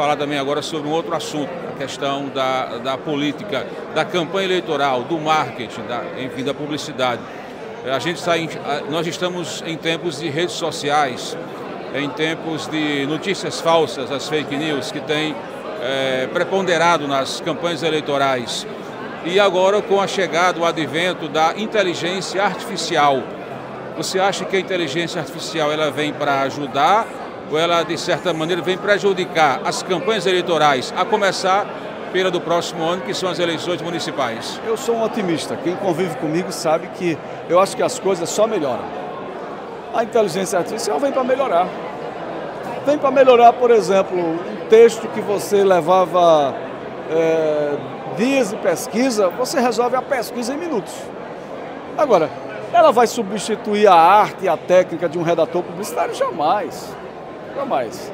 falar 0.00 0.16
também 0.16 0.38
agora 0.38 0.62
sobre 0.62 0.88
um 0.88 0.92
outro 0.92 1.14
assunto, 1.14 1.50
a 1.74 1.78
questão 1.78 2.28
da, 2.28 2.78
da 2.78 2.96
política, 2.96 3.66
da 3.94 4.02
campanha 4.02 4.46
eleitoral, 4.46 5.02
do 5.02 5.18
marketing, 5.18 5.82
da, 5.82 6.02
enfim, 6.18 6.42
da 6.42 6.54
publicidade. 6.54 7.20
A 7.84 7.98
gente 7.98 8.16
está 8.16 8.38
em, 8.38 8.48
nós 8.88 9.06
estamos 9.06 9.62
em 9.66 9.76
tempos 9.76 10.18
de 10.18 10.30
redes 10.30 10.54
sociais, 10.54 11.36
em 11.94 12.08
tempos 12.08 12.66
de 12.66 13.04
notícias 13.04 13.60
falsas, 13.60 14.10
as 14.10 14.26
fake 14.26 14.56
news, 14.56 14.90
que 14.90 15.00
têm 15.00 15.36
é, 15.82 16.26
preponderado 16.32 17.06
nas 17.06 17.42
campanhas 17.42 17.82
eleitorais. 17.82 18.66
E 19.26 19.38
agora 19.38 19.82
com 19.82 20.00
a 20.00 20.06
chegada, 20.06 20.58
o 20.58 20.64
advento 20.64 21.28
da 21.28 21.52
inteligência 21.58 22.42
artificial. 22.42 23.22
Você 23.98 24.18
acha 24.18 24.46
que 24.46 24.56
a 24.56 24.60
inteligência 24.60 25.20
artificial 25.20 25.70
ela 25.70 25.90
vem 25.90 26.10
para 26.10 26.40
ajudar 26.40 27.06
ou 27.50 27.58
ela, 27.58 27.82
de 27.82 27.98
certa 27.98 28.32
maneira, 28.32 28.62
vem 28.62 28.78
prejudicar 28.78 29.60
as 29.64 29.82
campanhas 29.82 30.24
eleitorais, 30.26 30.94
a 30.96 31.04
começar 31.04 31.66
pela 32.12 32.30
do 32.30 32.40
próximo 32.40 32.84
ano, 32.84 33.02
que 33.02 33.14
são 33.14 33.28
as 33.28 33.38
eleições 33.38 33.82
municipais? 33.82 34.60
Eu 34.66 34.76
sou 34.76 34.96
um 34.96 35.02
otimista. 35.02 35.56
Quem 35.56 35.76
convive 35.76 36.16
comigo 36.16 36.52
sabe 36.52 36.88
que 36.94 37.18
eu 37.48 37.58
acho 37.58 37.76
que 37.76 37.82
as 37.82 37.98
coisas 37.98 38.28
só 38.28 38.46
melhoram. 38.46 38.84
A 39.94 40.04
inteligência 40.04 40.58
artificial 40.58 40.98
vem 40.98 41.12
para 41.12 41.24
melhorar. 41.24 41.68
Vem 42.86 42.98
para 42.98 43.10
melhorar, 43.10 43.52
por 43.52 43.70
exemplo, 43.70 44.18
um 44.18 44.66
texto 44.68 45.06
que 45.08 45.20
você 45.20 45.62
levava 45.64 46.54
é, 47.10 47.76
dias 48.16 48.50
de 48.50 48.56
pesquisa, 48.56 49.28
você 49.28 49.60
resolve 49.60 49.96
a 49.96 50.02
pesquisa 50.02 50.54
em 50.54 50.56
minutos. 50.56 50.94
Agora, 51.98 52.30
ela 52.72 52.92
vai 52.92 53.06
substituir 53.06 53.88
a 53.88 53.94
arte 53.94 54.44
e 54.44 54.48
a 54.48 54.56
técnica 54.56 55.08
de 55.08 55.18
um 55.18 55.22
redator 55.22 55.62
publicitário? 55.62 56.14
Jamais. 56.14 56.96
Jamais. 57.54 58.12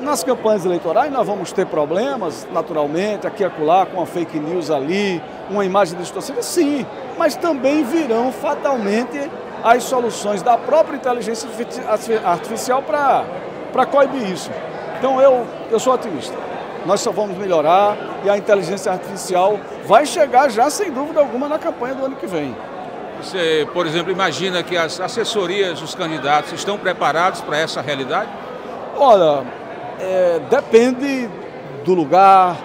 Nas 0.00 0.24
campanhas 0.24 0.64
eleitorais 0.64 1.12
nós 1.12 1.26
vamos 1.26 1.52
ter 1.52 1.66
problemas, 1.66 2.46
naturalmente, 2.52 3.26
aqui 3.26 3.42
e 3.42 3.46
acolá, 3.46 3.86
com 3.86 4.02
a 4.02 4.06
fake 4.06 4.38
news 4.38 4.70
ali, 4.70 5.22
uma 5.48 5.64
imagem 5.64 5.96
distorcida, 5.98 6.42
sim, 6.42 6.84
mas 7.16 7.36
também 7.36 7.84
virão 7.84 8.32
fatalmente 8.32 9.30
as 9.62 9.84
soluções 9.84 10.42
da 10.42 10.58
própria 10.58 10.96
inteligência 10.96 11.48
artificial 12.24 12.82
para 12.82 13.86
coibir 13.86 14.30
isso. 14.30 14.50
Então 14.98 15.20
eu, 15.20 15.46
eu 15.70 15.78
sou 15.78 15.94
otimista. 15.94 16.36
Nós 16.84 17.00
só 17.00 17.10
vamos 17.10 17.38
melhorar 17.38 17.96
e 18.24 18.28
a 18.28 18.36
inteligência 18.36 18.92
artificial 18.92 19.58
vai 19.86 20.04
chegar 20.04 20.50
já, 20.50 20.68
sem 20.68 20.90
dúvida 20.90 21.20
alguma, 21.20 21.48
na 21.48 21.58
campanha 21.58 21.94
do 21.94 22.04
ano 22.04 22.16
que 22.16 22.26
vem. 22.26 22.54
Você, 23.22 23.66
por 23.72 23.86
exemplo, 23.86 24.12
imagina 24.12 24.62
que 24.62 24.76
as 24.76 25.00
assessorias 25.00 25.80
dos 25.80 25.94
candidatos 25.94 26.52
estão 26.52 26.76
preparados 26.76 27.40
para 27.40 27.58
essa 27.58 27.80
realidade? 27.80 28.28
Olha, 28.96 29.44
é, 30.00 30.40
depende 30.50 31.28
do 31.84 31.94
lugar, 31.94 32.56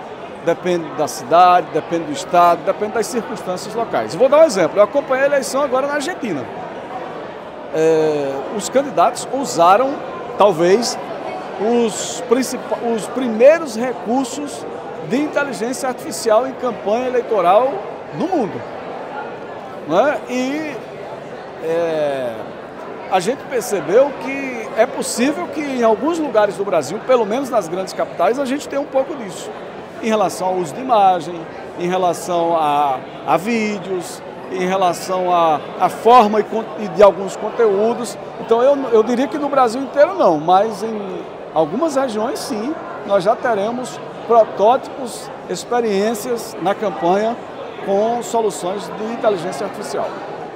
depende 0.45 0.87
da 0.95 1.07
cidade, 1.07 1.67
depende 1.73 2.05
do 2.05 2.11
estado, 2.11 2.63
depende 2.63 2.93
das 2.93 3.07
circunstâncias 3.07 3.73
locais. 3.75 4.15
Vou 4.15 4.29
dar 4.29 4.39
um 4.39 4.43
exemplo. 4.43 4.79
Eu 4.79 4.83
acompanhei 4.83 5.23
a 5.25 5.27
eleição 5.27 5.61
agora 5.61 5.87
na 5.87 5.95
Argentina. 5.95 6.43
É, 7.73 8.31
os 8.55 8.69
candidatos 8.69 9.27
usaram, 9.33 9.95
talvez, 10.37 10.97
os, 11.59 12.23
os 12.95 13.07
primeiros 13.07 13.75
recursos 13.75 14.65
de 15.09 15.17
inteligência 15.17 15.89
artificial 15.89 16.47
em 16.47 16.53
campanha 16.53 17.07
eleitoral 17.07 17.73
no 18.15 18.27
mundo. 18.27 18.61
Né? 19.87 20.19
E 20.29 20.75
é, 21.63 22.33
a 23.11 23.19
gente 23.19 23.43
percebeu 23.49 24.11
que 24.23 24.48
é 24.79 24.85
possível 24.85 25.45
que 25.47 25.59
em 25.59 25.83
alguns 25.83 26.19
lugares 26.19 26.55
do 26.55 26.63
Brasil, 26.63 26.97
pelo 27.05 27.25
menos 27.25 27.49
nas 27.49 27.67
grandes 27.67 27.91
capitais, 27.91 28.39
a 28.39 28.45
gente 28.45 28.65
tenha 28.65 28.81
um 28.81 28.85
pouco 28.85 29.13
disso. 29.13 29.51
Em 30.01 30.07
relação 30.07 30.47
ao 30.47 30.55
uso 30.55 30.73
de 30.73 30.79
imagem, 30.79 31.35
em 31.77 31.85
relação 31.85 32.55
a, 32.55 32.97
a 33.27 33.35
vídeos, 33.35 34.21
em 34.53 34.65
relação 34.65 35.33
à 35.33 35.59
a, 35.81 35.87
a, 35.87 35.89
forma 35.89 36.39
e, 36.39 36.87
de 36.95 37.03
alguns 37.03 37.35
conteúdos. 37.35 38.17
Então 38.39 38.63
eu, 38.63 38.77
eu 38.93 39.03
diria 39.03 39.27
que 39.27 39.37
no 39.37 39.49
Brasil 39.49 39.81
inteiro 39.81 40.15
não, 40.15 40.39
mas 40.39 40.81
em 40.81 40.97
algumas 41.53 41.97
regiões 41.97 42.39
sim, 42.39 42.73
nós 43.05 43.25
já 43.25 43.35
teremos 43.35 43.99
protótipos, 44.27 45.29
experiências 45.49 46.55
na 46.61 46.73
campanha 46.73 47.35
com 47.85 48.23
soluções 48.23 48.89
de 48.97 49.13
inteligência 49.13 49.65
artificial. 49.65 50.07